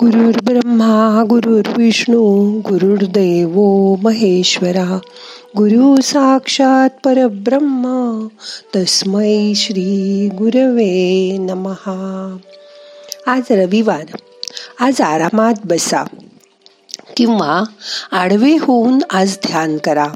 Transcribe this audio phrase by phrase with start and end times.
[0.00, 3.60] गुरुर् ब्रह्मा गुरुर्विष्णू गुरुर्देव
[4.02, 4.98] महेश्वरा
[5.56, 8.26] गुरु साक्षात परब्रह्म
[8.76, 12.36] तस्मै श्री गुरवे नमहा
[13.26, 14.04] आज रविवार
[14.80, 16.04] आज आरामात बसा
[17.16, 17.64] किंवा
[18.12, 20.08] आडवे होऊन आज ध्यान करा.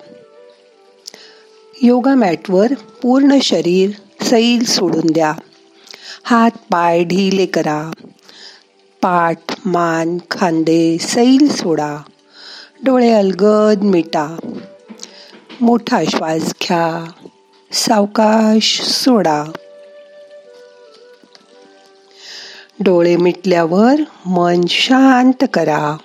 [1.83, 2.67] योगा मॅटवर
[3.03, 3.91] पूर्ण शरीर
[4.25, 5.33] सैल सोडून द्या.
[6.25, 7.91] हात पाय ढिले करा.
[9.05, 11.97] पाठ मान खांदे सैल सोडा
[12.85, 14.37] डोळे अलगद मिटा
[15.61, 17.11] मोठा श्वास घ्या
[17.73, 19.45] सावकाश सोडा.
[22.81, 23.95] डोळे मिटल्यावर
[24.27, 25.97] मन शांत करा.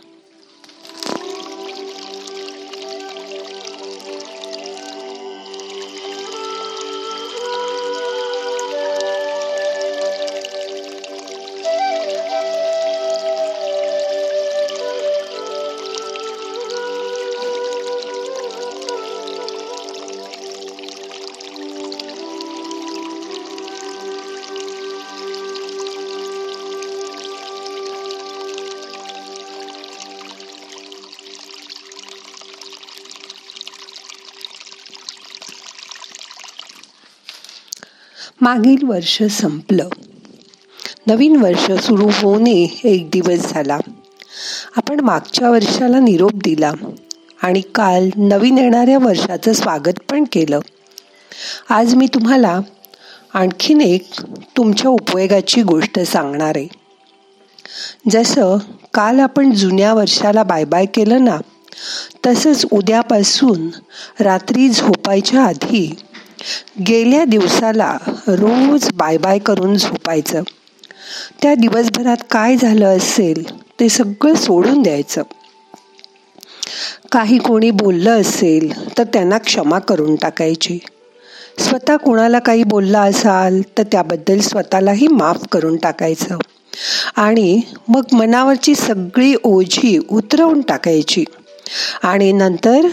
[38.41, 39.89] मागील वर्ष संपलं.
[41.07, 43.77] नवीन वर्ष सुरू होणे एक दिवस झाला.
[44.75, 46.71] आपण मागच्या वर्षाला निरोप दिला
[47.41, 50.59] आणि काल नवीन येणाऱ्या वर्षाचं स्वागत पण केलं.
[51.69, 52.59] आज मी तुम्हाला
[53.33, 54.07] आणखीन एक
[54.57, 56.67] तुमच्या उपयोगाची गोष्ट सांगणार आहे.
[58.09, 58.57] जसं
[58.93, 61.37] काल आपण जुन्या वर्षाला बाय बाय केलं ना
[62.25, 63.69] तसंच उद्यापासून
[64.19, 65.95] रात्री झोपायच्या आधी
[66.87, 70.43] गेल्या दिवसाला रोज बाय बाय करून झोपायचं.
[71.41, 75.21] त्या दिवसभरात काय झालं असेल ते सगळं सोडून द्यायचं.
[77.11, 80.79] काही कोणी बोललं असेल तर त्यांना क्षमा करून टाकायची.
[81.59, 86.37] स्वतः कोणाला काही बोलला असाल तर त्याबद्दल स्वतःलाही माफ करून टाकायचं.
[87.15, 91.23] आणि मग मनावरची सगळी ओझी उतरवून टाकायची.
[92.03, 92.87] आणि नंतर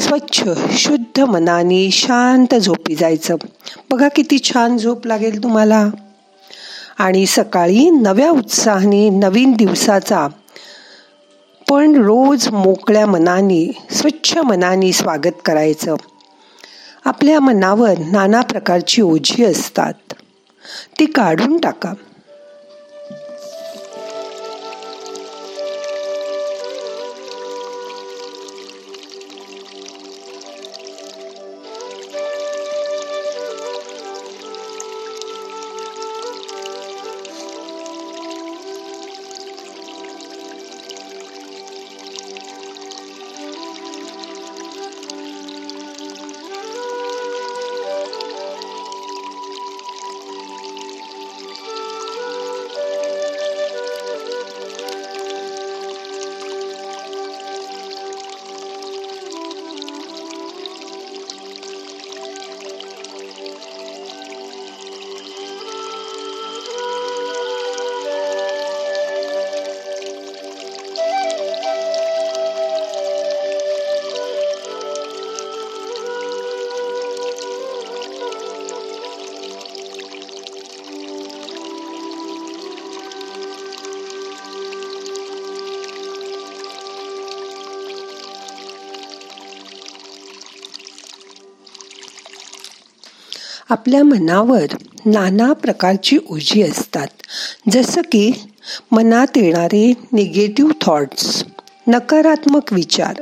[0.00, 3.36] स्वच्छ शुद्ध मनाने शांत झोपी जायचं.
[3.90, 5.88] बघा किती छान झोप लागेल तुम्हाला.
[6.98, 10.28] आणि सकाळी नव्या उत्साहाने नवीन दिवसाचा.
[11.70, 15.94] पण रोज मोकळ्या मनाने स्वच्छ मनाने स्वागत करायचं.
[17.04, 19.94] आपल्या मनावर नाना प्रकारची ओझी असतात.
[20.98, 21.92] ती काढून टाका.
[93.70, 94.64] आपल्या मनावर
[95.06, 97.06] नाना प्रकारची ओझी असतात.
[97.70, 98.32] जसं की
[98.92, 101.44] मनात येणारे निगेटिव्ह थॉट्स
[101.86, 103.20] नकारात्मक विचार.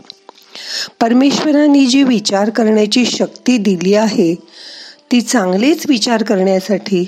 [1.00, 4.34] परमेश्वराने जी विचार करण्याची शक्ती दिली आहे
[5.12, 7.06] ती चांगलेच विचार करण्यासाठी.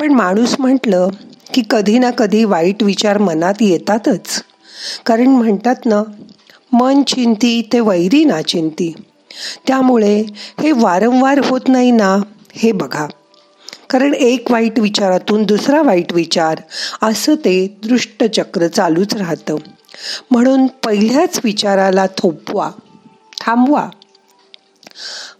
[0.00, 1.08] पण माणूस म्हटलं
[1.54, 4.42] की कधी ना कधी वाईट विचार मनात येतातच.
[5.06, 6.02] कारण म्हणतात ना
[6.72, 8.92] मन चिंती ते वैरी ना चिंती.
[9.66, 10.24] त्यामुळे
[10.62, 12.18] हे वारंवार होत नाही ना.
[12.52, 13.06] हे बघा.
[13.90, 16.60] कारण एक वाईट विचारातून दुसरा वाईट विचार
[17.02, 19.56] असं ते दृष्टचक्र चालूच राहतं.
[20.30, 22.70] म्हणून पहिल्याच विचाराला थोपवा.
[23.40, 23.88] थांबवा.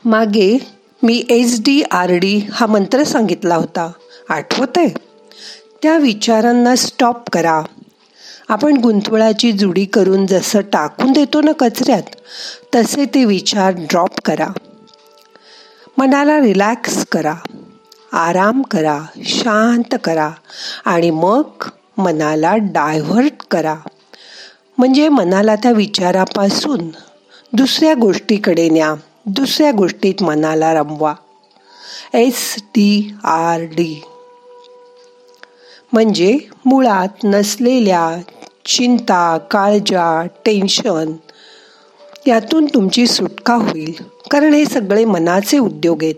[0.05, 0.59] मागे
[1.03, 3.93] मी एच डी आर डी हा मंत्र सांगितला होता.
[4.29, 4.89] आठवत आहे
[5.83, 7.63] त्या विचारांना स्टॉप करा.
[8.49, 12.03] आपण गुंतवळाची जुडी करून जसं टाकून देतो ना कचऱ्यात
[12.75, 14.47] तसे ते विचार ड्रॉप करा.
[16.01, 17.35] मनाला रिलॅक्स करा.
[18.13, 19.01] आराम करा.
[19.17, 20.31] शांत करा.
[20.85, 21.43] आणि मग
[21.99, 23.75] मनाला डायव्हर्ट करा.
[24.79, 26.89] म्हणजे मनाला त्या विचारापासून
[27.53, 28.95] दुसऱ्या गोष्टीकडे न्या.
[29.27, 31.15] दुसऱ्या गोष्टीत मनाला रमवा.
[32.15, 34.05] एस डी आर डी
[35.93, 38.17] म्हणजे मुळात नसलेल्या
[38.65, 41.13] चिंता काळजा टेन्शन
[42.27, 43.95] यातून तुमची सुटका होईल.
[44.31, 46.15] कारण हे सगळे मनाचे उद्योग आहेत.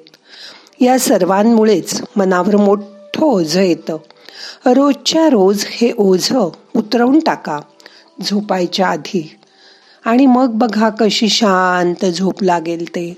[0.81, 3.97] या सर्वांमुळेच मनावर मोठं ओझं येतं.
[4.67, 7.59] रोजच्या रोज हे ओझं उतरवून टाका
[8.23, 9.37] झोपायच्या आधी.
[10.05, 13.17] आणि मग बघा कशी शांत झोप लागेल ते.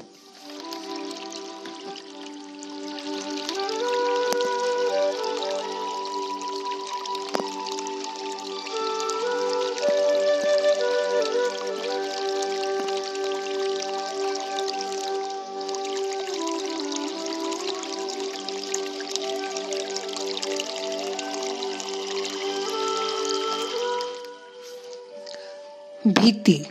[26.24, 26.62] भीती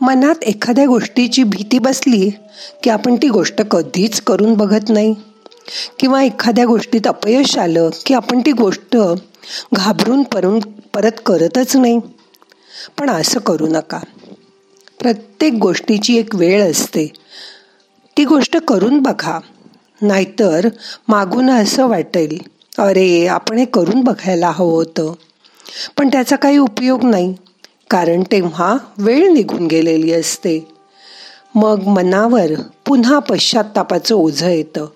[0.00, 2.30] मनात एखाद्या गोष्टीची भीती बसली
[2.82, 5.14] की आपण ती गोष्ट कधीच करून बघत नाही.
[5.98, 8.96] किंवा एखाद्या गोष्टीत अपयश आलं की आपण ती गोष्ट
[9.72, 10.60] घाबरून परून
[10.94, 11.98] परत करतच नाही.
[12.98, 13.98] पण असं करू नका.
[15.00, 17.06] प्रत्येक गोष्टीची एक वेळ असते.
[18.16, 19.38] ती गोष्ट करून बघा.
[20.02, 20.68] नाहीतर
[21.08, 22.38] मागून असं वाटेल
[22.78, 25.12] अरे आपण हे करून बघायला हवं होतं.
[25.98, 27.34] पण त्याचा काही उपयोग नाही.
[27.90, 30.68] कारण तेव्हा वेळ निघून गेलेली असते.
[31.54, 32.46] मग मनावर
[32.86, 34.86] पुन्हा पश्चातापाचं ओझं येतं.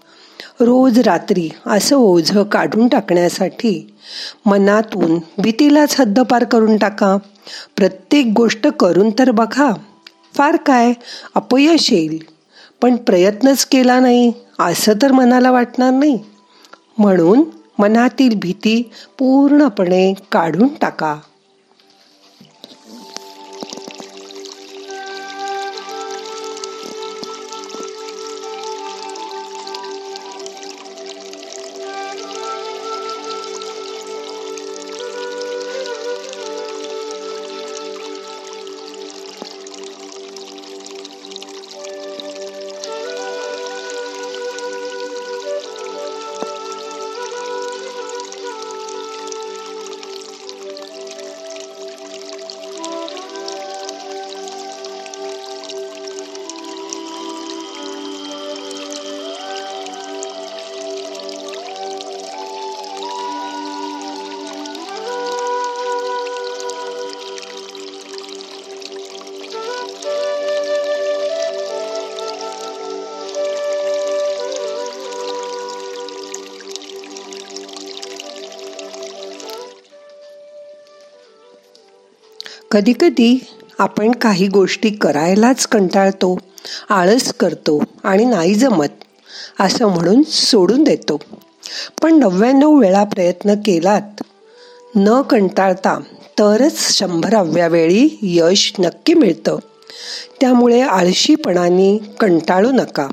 [0.61, 3.95] रोज रात्री असं ओझं काढून टाकण्यासाठी
[4.47, 7.17] मनातून भीतीलाच हद्दपार करून टाका.
[7.77, 9.71] प्रत्येक गोष्ट करून तर बघा.
[10.35, 10.93] फार काय?
[11.35, 12.19] अपयश येईल.
[12.83, 14.33] पण प्रयत्नच केला नाही.
[14.59, 16.19] असं तर मनाला वाटणार नाही.
[16.99, 17.43] म्हणून
[17.79, 21.17] मनातील भीती पूर्णपणे काढून टाका.
[82.75, 83.47] कधीकधी
[83.79, 86.39] आपण काही गोष्टी करायलाच कंटाळतो
[86.89, 88.89] आळस करतो आणि नाही जमत
[89.61, 91.21] असं म्हणून सोडून देतो.
[92.03, 94.23] पण नव्याण्णव वेळा प्रयत्न केलात
[94.97, 96.01] न कंटाळता
[96.39, 99.59] तरच शंभराव्या वेळी यश नक्की मिळतं.
[100.41, 103.09] त्यामुळे आळशीपणाने कंटाळू नका.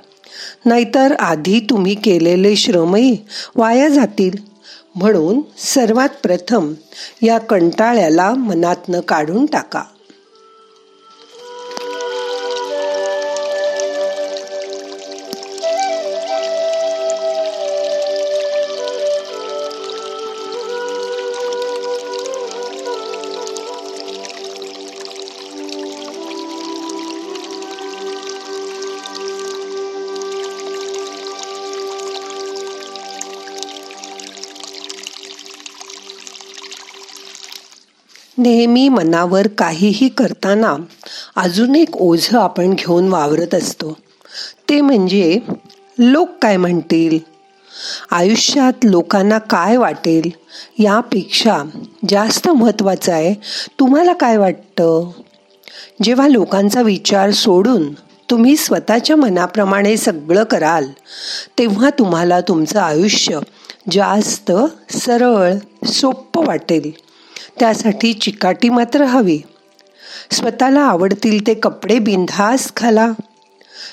[0.66, 3.18] नाहीतर आधी तुम्ही केलेले श्रमही
[3.56, 4.51] वाया जातील.
[4.96, 6.74] म्हणून सर्वात प्रथम
[7.22, 9.84] या कंटाळ्याला मनातनं काढून टाका.
[38.42, 40.76] नेहमी मनावर काहीही करताना
[41.36, 43.98] अजून एक ओझ आपण घेऊन वावरत असतो.
[44.70, 45.40] ते म्हणजे
[45.98, 47.20] लोक काय म्हणतील?
[48.12, 50.30] आयुष्यात लोकांना काय वाटेल?
[50.84, 51.58] यापेक्षा
[52.10, 53.34] जास्त महत्त्वाचं आहे
[53.80, 55.12] तुम्हाला काय वाटतं?
[56.04, 57.94] जेव्हा लोकांचा विचार सोडून
[58.30, 60.88] तुम्ही स्वतःच्या मनाप्रमाणे सगळं कराल
[61.60, 63.40] तेव्हा तुम्हाला तुमचं आयुष्य
[63.92, 64.52] जास्त
[64.98, 65.54] सरळ
[65.86, 66.92] सोपं वाटेल.
[67.62, 69.40] त्यासाठी चिकाटी मात्र हवी.
[70.32, 73.12] स्वतःला आवडतील ते कपडे बिनधास घाला.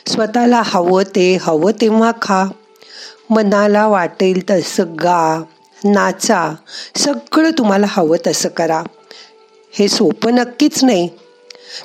[0.06, 2.44] स्वतःला हवं ते हवं तेव्हा खा.
[3.30, 5.42] मनाला वाटेल तसं गा
[5.84, 6.54] नाचा
[6.96, 8.82] सगळं तुम्हाला हवं तसं करा.
[9.72, 11.08] हे सोपं नक्कीच नाही.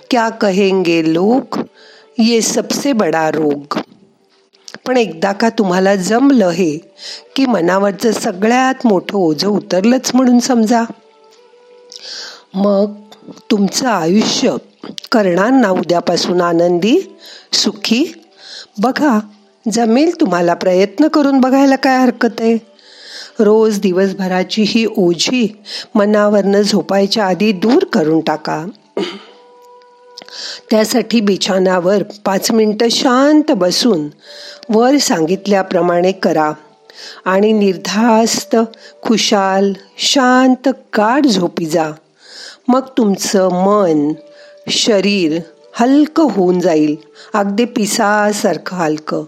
[0.09, 1.59] क्या कहेंगे लोक?
[2.19, 3.77] ये सबसे बडा रोग.
[4.87, 6.77] पण एकदा का तुम्हाला जमलं हे
[7.35, 10.83] की मनावरचं सगळ्यात मोठं ओझं उतरलंच म्हणून समजा.
[12.53, 12.93] मग
[13.51, 14.55] तुमचं आयुष्य
[15.11, 17.17] करणार ना उद्यापासून आनंदी
[17.53, 18.05] सुखी.
[18.81, 19.19] बघा
[19.71, 22.57] जमेल तुम्हाला प्रयत्न करून बघायला काय हरकत आहे?
[23.39, 25.57] रोज दिवसभराची ही ओझी
[25.95, 28.65] मनावरनं झोपायच्या आधी दूर करून टाका.
[30.71, 34.07] त्यासाठी बिछानावर पाच मिनटं शांत बसून
[34.69, 36.51] वर सांगितल्याप्रमाणे करा.
[37.25, 38.55] आणि निर्धास्त
[39.01, 41.91] खुशाल शांत गाढ झोपी जा.
[42.67, 44.13] मग तुमचं मन
[44.69, 45.39] शरीर
[45.73, 46.95] हलकं होऊन जाईल.
[47.33, 49.23] अगदी पिसासारखं हलकं.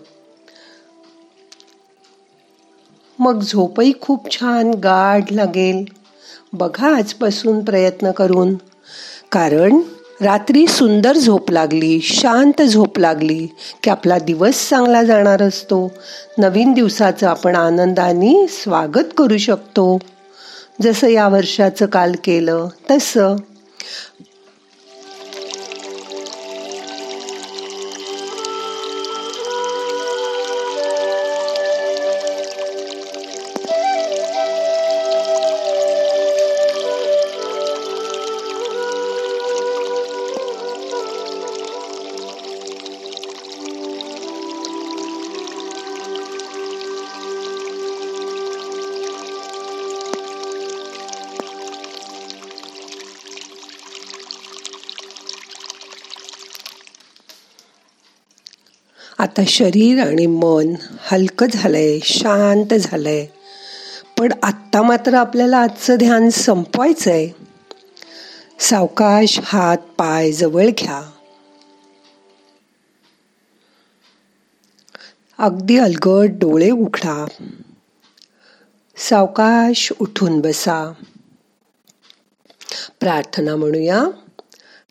[3.20, 5.86] मग झोपही खूप छान गाढ लागेल.
[6.54, 8.56] बघा आजपासून प्रयत्न करून.
[9.32, 9.82] कारण
[10.22, 13.48] रात्री सुंदर झोप लागली शांत झोप लागली
[13.84, 15.92] की आपला दिवस चांगला जाणार असतो.
[16.38, 20.00] नवीन दिवसाचं आपण आनंदाने स्वागत करू शकतो.
[20.82, 23.36] जसं या वर्षाचं काल केलं तसं
[59.18, 63.26] आता शरीर आणि मन हलकं झालंय शांत झालंय.
[64.18, 67.30] पण आत्ता मात्र आपल्याला आजचं ध्यान संपवायचं आहे
[68.60, 71.12] सावकाश हात पाय जवळ घ्या.
[75.38, 77.26] अगदी अलगट डोळे उघडा.
[78.98, 80.94] सावकाश उठून बसा.
[83.00, 84.04] प्रार्थना म्हणूया.